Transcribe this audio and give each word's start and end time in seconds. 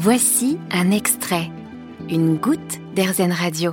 Voici 0.00 0.58
un 0.70 0.92
extrait, 0.92 1.50
une 2.08 2.36
goutte 2.36 2.78
d'Airzen 2.94 3.32
Radio. 3.32 3.72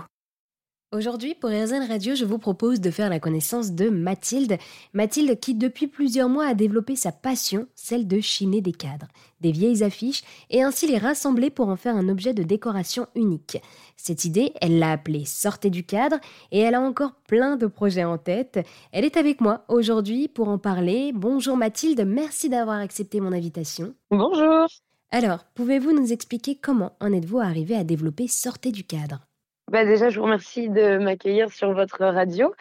Aujourd'hui, 0.91 1.35
pour 1.35 1.51
Airzen 1.51 1.87
Radio, 1.87 2.15
je 2.15 2.25
vous 2.25 2.39
propose 2.39 2.81
de 2.81 2.89
faire 2.89 3.11
la 3.11 3.19
connaissance 3.19 3.73
de 3.73 3.89
Mathilde. 3.89 4.57
Mathilde 4.93 5.39
qui, 5.39 5.53
depuis 5.53 5.85
plusieurs 5.85 6.27
mois, 6.27 6.47
a 6.47 6.55
développé 6.55 6.95
sa 6.95 7.11
passion, 7.11 7.67
celle 7.75 8.07
de 8.07 8.21
chiner 8.21 8.61
des 8.61 8.71
cadres, 8.71 9.05
des 9.39 9.51
vieilles 9.51 9.83
affiches, 9.83 10.23
et 10.49 10.63
ainsi 10.63 10.87
les 10.87 10.97
rassembler 10.97 11.51
pour 11.51 11.69
en 11.69 11.75
faire 11.75 11.95
un 11.95 12.09
objet 12.09 12.33
de 12.33 12.41
décoration 12.41 13.05
unique. 13.13 13.61
Cette 13.95 14.25
idée, 14.25 14.51
elle 14.61 14.79
l'a 14.79 14.93
appelée 14.93 15.25
Sortez 15.25 15.69
du 15.69 15.85
cadre, 15.85 16.17
et 16.51 16.59
elle 16.59 16.73
a 16.73 16.81
encore 16.81 17.13
plein 17.27 17.55
de 17.55 17.67
projets 17.67 18.03
en 18.03 18.17
tête. 18.17 18.65
Elle 18.91 19.05
est 19.05 19.17
avec 19.17 19.41
moi 19.41 19.63
aujourd'hui 19.67 20.27
pour 20.27 20.47
en 20.47 20.57
parler. 20.57 21.11
Bonjour 21.13 21.55
Mathilde, 21.55 22.03
merci 22.03 22.49
d'avoir 22.49 22.79
accepté 22.79 23.19
mon 23.19 23.31
invitation. 23.31 23.93
Bonjour. 24.09 24.65
Alors, 25.11 25.45
pouvez-vous 25.55 25.93
nous 25.93 26.11
expliquer 26.11 26.55
comment 26.55 26.95
en 26.99 27.13
êtes-vous 27.13 27.39
arrivé 27.39 27.75
à 27.75 27.83
développer 27.83 28.27
Sortez 28.27 28.71
du 28.71 28.83
cadre? 28.83 29.25
Bah 29.71 29.85
déjà, 29.85 30.09
je 30.09 30.19
vous 30.19 30.25
remercie 30.25 30.69
de 30.69 30.97
m'accueillir 30.97 31.51
sur 31.51 31.73
votre 31.73 32.05
radio. 32.05 32.53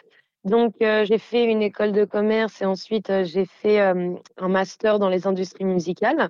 Donc, 0.45 0.75
euh, 0.83 1.05
j'ai 1.05 1.17
fait 1.17 1.43
une 1.43 1.63
école 1.63 1.91
de 1.91 2.05
commerce 2.05 2.61
et 2.61 2.65
ensuite 2.65 3.09
euh, 3.09 3.23
j'ai 3.23 3.45
fait 3.45 3.81
euh, 3.81 4.13
un 4.37 4.47
master 4.47 4.99
dans 4.99 5.09
les 5.09 5.25
industries 5.25 5.65
musicales. 5.65 6.29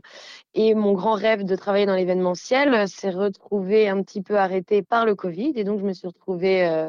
Et 0.53 0.73
mon 0.73 0.93
grand 0.93 1.13
rêve 1.15 1.43
de 1.43 1.55
travailler 1.55 1.85
dans 1.85 1.95
l'événementiel 1.95 2.87
s'est 2.87 3.09
retrouvé 3.09 3.89
un 3.89 4.01
petit 4.01 4.21
peu 4.21 4.37
arrêté 4.37 4.81
par 4.81 5.05
le 5.05 5.15
Covid. 5.15 5.51
Et 5.55 5.65
donc, 5.65 5.81
je 5.81 5.85
me 5.85 5.91
suis 5.93 6.07
retrouvée 6.07 6.87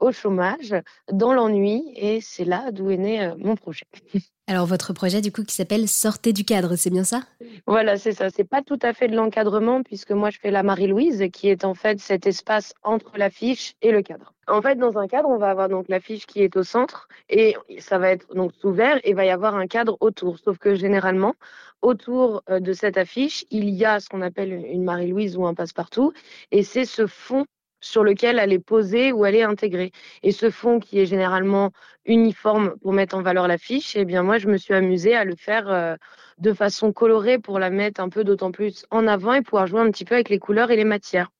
au 0.00 0.12
chômage, 0.12 0.74
dans 1.12 1.34
l'ennui. 1.34 1.92
Et 1.94 2.22
c'est 2.22 2.46
là 2.46 2.70
d'où 2.72 2.90
est 2.90 2.96
né 2.96 3.32
mon 3.36 3.54
projet. 3.54 3.86
Alors 4.48 4.66
votre 4.66 4.92
projet 4.92 5.20
du 5.20 5.30
coup 5.30 5.44
qui 5.44 5.54
s'appelle 5.54 5.88
Sortez 5.88 6.32
du 6.32 6.44
cadre, 6.44 6.74
c'est 6.74 6.90
bien 6.90 7.04
ça? 7.04 7.22
Voilà, 7.66 7.96
c'est 7.96 8.12
ça. 8.12 8.28
C'est 8.28 8.44
pas 8.44 8.60
tout 8.60 8.78
à 8.82 8.92
fait 8.92 9.06
de 9.06 9.14
l'encadrement 9.14 9.82
puisque 9.82 10.10
moi 10.10 10.30
je 10.30 10.38
fais 10.40 10.50
la 10.50 10.64
Marie-Louise 10.64 11.24
qui 11.32 11.48
est 11.48 11.64
en 11.64 11.74
fait 11.74 12.00
cet 12.00 12.26
espace 12.26 12.74
entre 12.82 13.16
l'affiche 13.16 13.74
et 13.82 13.92
le 13.92 14.02
cadre. 14.02 14.34
En 14.48 14.60
fait, 14.60 14.74
dans 14.74 14.98
un 14.98 15.06
cadre, 15.06 15.28
on 15.28 15.38
va 15.38 15.50
avoir 15.50 15.68
donc 15.68 15.88
l'affiche 15.88 16.26
qui 16.26 16.42
est 16.42 16.56
au 16.56 16.64
centre 16.64 17.08
et 17.28 17.56
ça 17.78 17.98
va 17.98 18.10
être 18.10 18.34
donc 18.34 18.52
ouvert 18.64 19.00
et 19.04 19.14
va 19.14 19.24
y 19.24 19.30
avoir 19.30 19.54
un 19.54 19.68
cadre 19.68 19.96
autour. 20.00 20.38
Sauf 20.40 20.58
que 20.58 20.74
généralement, 20.74 21.34
autour 21.80 22.42
euh, 22.50 22.58
de 22.58 22.72
cette 22.72 22.98
affiche, 22.98 23.44
il 23.50 23.70
y 23.70 23.84
a 23.84 24.00
ce 24.00 24.08
qu'on 24.08 24.22
appelle 24.22 24.52
une 24.52 24.82
Marie-Louise 24.82 25.36
ou 25.36 25.46
un 25.46 25.54
passe-partout 25.54 26.12
et 26.50 26.64
c'est 26.64 26.84
ce 26.84 27.06
fond 27.06 27.46
sur 27.82 28.02
lequel 28.04 28.38
elle 28.38 28.52
est 28.52 28.58
posée 28.58 29.12
ou 29.12 29.26
elle 29.26 29.34
est 29.34 29.42
intégrée. 29.42 29.92
Et 30.22 30.32
ce 30.32 30.48
fond 30.50 30.80
qui 30.80 30.98
est 30.98 31.06
généralement 31.06 31.70
uniforme 32.06 32.76
pour 32.80 32.94
mettre 32.94 33.14
en 33.16 33.22
valeur 33.22 33.46
l'affiche, 33.46 33.94
eh 33.96 34.06
bien 34.06 34.22
moi 34.22 34.38
je 34.38 34.48
me 34.48 34.56
suis 34.56 34.72
amusée 34.72 35.14
à 35.14 35.24
le 35.24 35.36
faire 35.36 35.68
euh, 35.68 35.96
de 36.38 36.54
façon 36.54 36.92
colorée 36.92 37.38
pour 37.38 37.58
la 37.58 37.68
mettre 37.68 38.00
un 38.00 38.08
peu 38.08 38.24
d'autant 38.24 38.52
plus 38.52 38.86
en 38.90 39.06
avant 39.06 39.34
et 39.34 39.42
pouvoir 39.42 39.66
jouer 39.66 39.80
un 39.80 39.90
petit 39.90 40.06
peu 40.06 40.14
avec 40.14 40.30
les 40.30 40.38
couleurs 40.38 40.70
et 40.70 40.76
les 40.76 40.84
matières. 40.84 41.30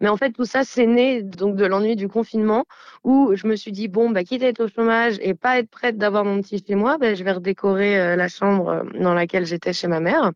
Mais 0.00 0.08
en 0.08 0.16
fait, 0.16 0.32
tout 0.32 0.44
ça, 0.44 0.64
c'est 0.64 0.86
né 0.86 1.22
donc 1.22 1.56
de 1.56 1.64
l'ennui 1.64 1.96
du 1.96 2.08
confinement 2.08 2.64
où 3.04 3.34
je 3.34 3.46
me 3.46 3.56
suis 3.56 3.72
dit, 3.72 3.88
bon, 3.88 4.10
bah, 4.10 4.24
quitte 4.24 4.42
à 4.42 4.48
être 4.48 4.64
au 4.64 4.68
chômage 4.68 5.16
et 5.20 5.34
pas 5.34 5.58
être 5.58 5.70
prête 5.70 5.96
d'avoir 5.96 6.24
mon 6.24 6.40
petit 6.40 6.62
chez 6.66 6.74
moi, 6.74 6.98
bah, 6.98 7.14
je 7.14 7.24
vais 7.24 7.32
redécorer 7.32 8.00
euh, 8.00 8.16
la 8.16 8.28
chambre 8.28 8.68
euh, 8.68 8.82
dans 9.00 9.14
laquelle 9.14 9.46
j'étais 9.46 9.72
chez 9.72 9.88
ma 9.88 10.00
mère. 10.00 10.32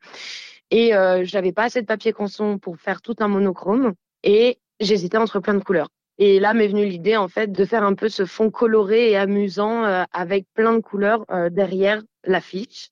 Et 0.71 0.95
euh, 0.95 1.25
j'avais 1.25 1.53
pas 1.53 1.65
assez 1.65 1.81
de 1.81 1.87
papier 1.87 2.13
canson 2.13 2.59
pour 2.59 2.79
faire 2.79 3.01
tout 3.03 3.17
un 3.21 3.29
monochrome. 3.29 3.95
Et 4.23 4.59
j'hésitais 4.81 5.19
entre 5.19 5.41
plein 5.41 5.55
de 5.55 5.63
couleurs. 5.63 5.89
Et 6.19 6.41
là 6.41 6.53
m'est 6.53 6.67
venue 6.67 6.85
l'idée 6.85 7.17
en 7.17 7.29
fait 7.29 7.53
de 7.53 7.65
faire 7.65 7.85
un 7.85 7.95
peu 7.95 8.09
ce 8.09 8.25
fond 8.25 8.51
coloré 8.51 9.11
et 9.11 9.17
amusant 9.17 9.85
euh, 9.85 10.03
avec 10.13 10.47
plein 10.53 10.73
de 10.73 10.81
couleurs 10.81 11.25
euh, 11.31 11.49
derrière 11.49 12.03
l'affiche. 12.25 12.91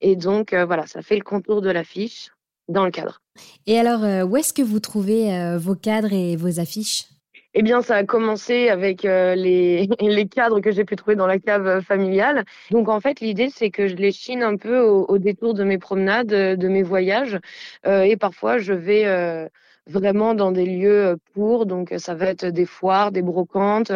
Et 0.00 0.16
donc 0.16 0.52
euh, 0.52 0.64
voilà, 0.64 0.86
ça 0.86 1.00
fait 1.00 1.16
le 1.16 1.22
contour 1.22 1.62
de 1.62 1.70
l'affiche 1.70 2.30
dans 2.66 2.84
le 2.84 2.90
cadre. 2.90 3.20
Et 3.66 3.78
alors, 3.78 4.28
où 4.28 4.36
est-ce 4.36 4.52
que 4.52 4.62
vous 4.62 4.80
trouvez 4.80 5.56
vos 5.58 5.74
cadres 5.74 6.12
et 6.12 6.34
vos 6.36 6.60
affiches? 6.60 7.04
Eh 7.52 7.62
bien, 7.62 7.82
ça 7.82 7.96
a 7.96 8.04
commencé 8.04 8.68
avec 8.68 9.02
les, 9.02 9.86
les, 10.00 10.28
cadres 10.28 10.60
que 10.60 10.70
j'ai 10.72 10.84
pu 10.84 10.96
trouver 10.96 11.14
dans 11.14 11.26
la 11.26 11.38
cave 11.38 11.82
familiale. 11.82 12.44
Donc, 12.70 12.88
en 12.88 13.00
fait, 13.00 13.20
l'idée, 13.20 13.50
c'est 13.50 13.70
que 13.70 13.86
je 13.86 13.96
les 13.96 14.12
chine 14.12 14.42
un 14.42 14.56
peu 14.56 14.80
au, 14.80 15.04
au, 15.06 15.18
détour 15.18 15.52
de 15.52 15.62
mes 15.62 15.78
promenades, 15.78 16.28
de 16.28 16.68
mes 16.68 16.82
voyages. 16.82 17.38
et 17.84 18.16
parfois, 18.16 18.58
je 18.58 18.72
vais 18.72 19.50
vraiment 19.86 20.34
dans 20.34 20.52
des 20.52 20.66
lieux 20.66 21.16
pour. 21.32 21.66
Donc, 21.66 21.94
ça 21.98 22.14
va 22.14 22.26
être 22.26 22.46
des 22.46 22.66
foires, 22.66 23.12
des 23.12 23.22
brocantes. 23.22 23.92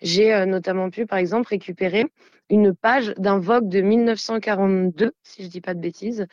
J'ai 0.00 0.46
notamment 0.46 0.90
pu, 0.90 1.06
par 1.06 1.18
exemple, 1.18 1.48
récupérer 1.48 2.06
une 2.50 2.74
page 2.74 3.14
d'un 3.16 3.38
Vogue 3.38 3.68
de 3.68 3.80
1942, 3.80 5.12
si 5.22 5.44
je 5.44 5.48
dis 5.48 5.62
pas 5.62 5.72
de 5.72 5.80
bêtises, 5.80 6.26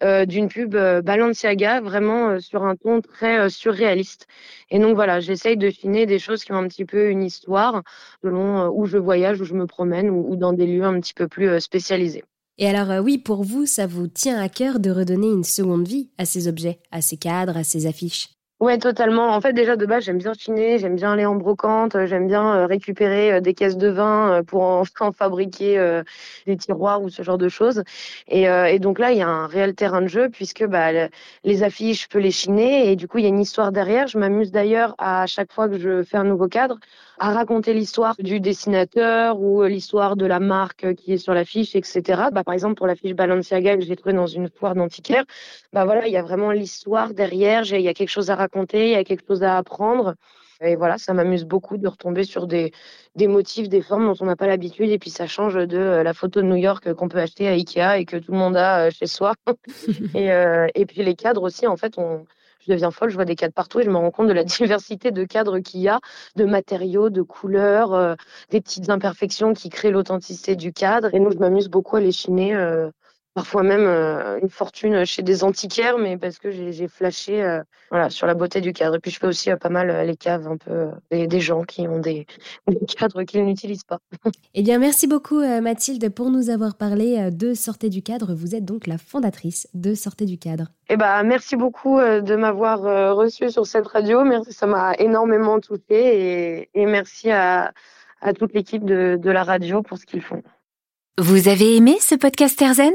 d'une 0.00 0.48
pub 0.48 0.74
Balenciaga, 0.74 1.82
vraiment 1.82 2.40
sur 2.40 2.64
un 2.64 2.76
ton 2.76 3.02
très 3.02 3.50
surréaliste. 3.50 4.26
Et 4.70 4.78
donc 4.78 4.94
voilà, 4.94 5.20
j'essaye 5.20 5.58
de 5.58 5.68
chiner 5.68 6.06
des 6.06 6.18
choses 6.18 6.44
qui 6.44 6.52
ont 6.52 6.56
un 6.56 6.68
petit 6.68 6.86
peu 6.86 7.10
une 7.10 7.22
histoire, 7.22 7.82
selon 8.22 8.68
où 8.68 8.86
je 8.86 8.96
voyage, 8.96 9.40
où 9.42 9.44
je 9.44 9.52
me 9.52 9.66
promène, 9.66 10.08
ou 10.08 10.34
dans 10.36 10.54
des 10.54 10.66
lieux 10.66 10.84
un 10.84 10.98
petit 10.98 11.14
peu 11.14 11.28
plus 11.28 11.60
spécialisés. 11.60 12.24
Et 12.56 12.68
alors 12.68 13.04
oui, 13.04 13.18
pour 13.18 13.44
vous, 13.44 13.66
ça 13.66 13.86
vous 13.86 14.06
tient 14.06 14.40
à 14.40 14.48
cœur 14.48 14.80
de 14.80 14.90
redonner 14.90 15.28
une 15.28 15.44
seconde 15.44 15.86
vie 15.86 16.08
à 16.16 16.24
ces 16.24 16.48
objets, 16.48 16.78
à 16.90 17.02
ces 17.02 17.18
cadres, 17.18 17.58
à 17.58 17.64
ces 17.64 17.86
affiches? 17.86 18.30
Ouais, 18.58 18.78
totalement. 18.78 19.28
En 19.34 19.40
fait, 19.42 19.52
déjà 19.52 19.76
de 19.76 19.84
base, 19.84 20.04
j'aime 20.04 20.16
bien 20.16 20.32
chiner, 20.32 20.78
j'aime 20.78 20.96
bien 20.96 21.12
aller 21.12 21.26
en 21.26 21.34
brocante, 21.34 21.94
euh, 21.94 22.06
j'aime 22.06 22.26
bien 22.26 22.54
euh, 22.56 22.66
récupérer 22.66 23.34
euh, 23.34 23.40
des 23.40 23.52
caisses 23.52 23.76
de 23.76 23.88
vin 23.88 24.42
pour 24.44 24.62
en, 24.62 24.82
fabriquer 25.12 26.02
des 26.46 26.56
tiroirs 26.56 27.02
ou 27.02 27.10
ce 27.10 27.22
genre 27.22 27.36
de 27.36 27.48
choses. 27.50 27.82
Et, 28.28 28.44
et, 28.44 28.78
donc 28.78 28.98
là, 28.98 29.12
il 29.12 29.18
y 29.18 29.22
a 29.22 29.28
un 29.28 29.46
réel 29.46 29.74
terrain 29.74 30.00
de 30.00 30.06
jeu 30.08 30.30
puisque 30.30 30.64
bah, 30.64 31.08
les 31.44 31.62
affiches, 31.62 32.04
je 32.04 32.08
peux 32.08 32.18
les 32.18 32.30
chiner 32.30 32.90
et 32.90 32.96
du 32.96 33.08
coup, 33.08 33.18
il 33.18 33.22
y 33.24 33.26
a 33.26 33.28
une 33.28 33.40
histoire 33.40 33.72
derrière. 33.72 34.06
Je 34.06 34.18
m'amuse 34.18 34.50
d'ailleurs 34.52 34.94
à 34.98 35.26
chaque 35.26 35.52
fois 35.52 35.68
que 35.68 35.78
je 35.78 36.02
fais 36.02 36.16
un 36.16 36.24
nouveau 36.24 36.48
cadre 36.48 36.78
à 37.18 37.32
raconter 37.32 37.74
l'histoire 37.74 38.14
du 38.18 38.40
dessinateur 38.40 39.40
ou 39.40 39.62
l'histoire 39.64 40.16
de 40.16 40.26
la 40.26 40.40
marque 40.40 40.94
qui 40.94 41.12
est 41.12 41.18
sur 41.18 41.34
l'affiche, 41.34 41.74
etc. 41.74 42.02
Bah, 42.32 42.44
par 42.44 42.54
exemple, 42.54 42.74
pour 42.74 42.86
l'affiche 42.86 43.14
Balenciaga 43.14 43.76
que 43.76 43.84
j'ai 43.84 43.96
trouvée 43.96 44.14
dans 44.14 44.26
une 44.26 44.48
foire 44.48 44.74
d'antiquaire, 44.74 45.24
bah 45.72 45.84
voilà, 45.84 46.06
il 46.06 46.12
y 46.12 46.16
a 46.16 46.22
vraiment 46.22 46.50
l'histoire 46.50 47.14
derrière. 47.14 47.64
Il 47.64 47.80
y 47.80 47.88
a 47.88 47.94
quelque 47.94 48.10
chose 48.10 48.30
à 48.30 48.36
raconter, 48.36 48.86
il 48.86 48.92
y 48.92 48.96
a 48.96 49.04
quelque 49.04 49.24
chose 49.26 49.42
à 49.42 49.56
apprendre. 49.56 50.14
Et 50.60 50.76
voilà, 50.76 50.96
ça 50.98 51.12
m'amuse 51.12 51.44
beaucoup 51.44 51.76
de 51.76 51.86
retomber 51.86 52.24
sur 52.24 52.46
des, 52.46 52.72
motifs, 53.18 53.68
des 53.68 53.82
formes 53.82 54.06
dont 54.06 54.16
on 54.20 54.24
n'a 54.24 54.36
pas 54.36 54.46
l'habitude. 54.46 54.90
Et 54.90 54.98
puis 54.98 55.10
ça 55.10 55.26
change 55.26 55.54
de 55.54 55.76
euh, 55.76 56.02
la 56.02 56.14
photo 56.14 56.40
de 56.40 56.46
New 56.46 56.56
York 56.56 56.92
qu'on 56.94 57.08
peut 57.08 57.18
acheter 57.18 57.48
à 57.48 57.52
Ikea 57.52 57.98
et 57.98 58.04
que 58.04 58.16
tout 58.16 58.32
le 58.32 58.38
monde 58.38 58.56
a 58.56 58.86
euh, 58.86 58.90
chez 58.90 59.06
soi. 59.06 59.34
et, 60.14 60.32
euh, 60.32 60.66
et 60.74 60.86
puis 60.86 61.02
les 61.02 61.14
cadres 61.14 61.42
aussi, 61.42 61.66
en 61.66 61.76
fait, 61.76 61.98
on, 61.98 62.24
je 62.66 62.72
deviens 62.72 62.90
folle, 62.90 63.10
je 63.10 63.14
vois 63.14 63.24
des 63.24 63.36
cadres 63.36 63.54
partout 63.54 63.80
et 63.80 63.84
je 63.84 63.90
me 63.90 63.96
rends 63.96 64.10
compte 64.10 64.28
de 64.28 64.32
la 64.32 64.44
diversité 64.44 65.10
de 65.10 65.24
cadres 65.24 65.58
qu'il 65.60 65.80
y 65.80 65.88
a, 65.88 66.00
de 66.36 66.44
matériaux, 66.44 67.10
de 67.10 67.22
couleurs, 67.22 67.94
euh, 67.94 68.14
des 68.50 68.60
petites 68.60 68.90
imperfections 68.90 69.54
qui 69.54 69.68
créent 69.68 69.90
l'authenticité 69.90 70.56
du 70.56 70.72
cadre. 70.72 71.14
Et 71.14 71.20
nous, 71.20 71.30
je 71.30 71.38
m'amuse 71.38 71.68
beaucoup 71.68 71.96
à 71.96 72.00
les 72.00 72.12
chiner 72.12 72.54
euh, 72.54 72.90
parfois 73.36 73.62
même 73.62 73.86
euh, 73.86 74.38
une 74.40 74.48
fortune 74.48 75.04
chez 75.04 75.20
des 75.20 75.44
antiquaires, 75.44 75.98
mais 75.98 76.16
parce 76.16 76.38
que 76.38 76.50
j'ai 76.50 76.88
flashé 76.88 77.42
euh, 77.42 77.62
voilà, 77.90 78.08
sur 78.08 78.26
la 78.26 78.32
beauté 78.32 78.62
du 78.62 78.72
cadre. 78.72 78.96
Et 78.96 78.98
puis 78.98 79.10
je 79.10 79.18
fais 79.18 79.26
aussi 79.26 79.50
euh, 79.50 79.56
pas 79.56 79.68
mal 79.68 80.06
les 80.06 80.16
caves 80.16 80.48
un 80.48 80.56
peu 80.56 80.88
des, 81.10 81.26
des 81.26 81.40
gens 81.40 81.62
qui 81.62 81.86
ont 81.86 81.98
des, 81.98 82.26
des 82.66 82.86
cadres 82.86 83.24
qu'ils 83.24 83.44
n'utilisent 83.44 83.84
pas. 83.84 83.98
eh 84.54 84.62
bien, 84.62 84.78
merci 84.78 85.06
beaucoup 85.06 85.42
Mathilde 85.60 86.08
pour 86.14 86.30
nous 86.30 86.48
avoir 86.48 86.76
parlé 86.76 87.30
de 87.30 87.52
Sortez 87.52 87.90
du 87.90 88.00
cadre. 88.00 88.32
Vous 88.34 88.54
êtes 88.54 88.64
donc 88.64 88.86
la 88.86 88.96
fondatrice 88.96 89.68
de 89.74 89.94
Sortez 89.94 90.24
du 90.24 90.38
cadre. 90.38 90.68
Eh 90.88 90.96
ben, 90.96 91.22
merci 91.22 91.56
beaucoup 91.56 91.98
de 92.00 92.36
m'avoir 92.36 92.80
reçu 93.14 93.50
sur 93.50 93.66
cette 93.66 93.86
radio. 93.86 94.24
Merci, 94.24 94.54
ça 94.54 94.66
m'a 94.66 94.94
énormément 94.94 95.60
touchée 95.60 95.82
et, 95.90 96.70
et 96.72 96.86
merci 96.86 97.30
à, 97.30 97.74
à 98.22 98.32
toute 98.32 98.54
l'équipe 98.54 98.86
de, 98.86 99.18
de 99.20 99.30
la 99.30 99.44
radio 99.44 99.82
pour 99.82 99.98
ce 99.98 100.06
qu'ils 100.06 100.22
font. 100.22 100.42
Vous 101.18 101.48
avez 101.48 101.76
aimé 101.76 101.98
ce 102.00 102.14
podcast 102.14 102.60
Erzen? 102.62 102.94